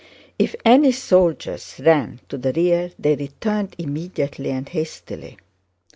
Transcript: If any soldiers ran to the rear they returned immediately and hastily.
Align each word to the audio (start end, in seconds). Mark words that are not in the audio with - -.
If 0.39 0.55
any 0.65 0.91
soldiers 0.93 1.75
ran 1.79 2.21
to 2.29 2.35
the 2.39 2.51
rear 2.53 2.91
they 2.97 3.15
returned 3.15 3.75
immediately 3.77 4.49
and 4.49 4.67
hastily. 4.67 5.37